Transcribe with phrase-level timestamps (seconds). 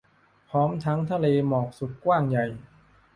[0.49, 2.45] พร้อมทั้งทะเลหมอกสุดกว้างใหญ่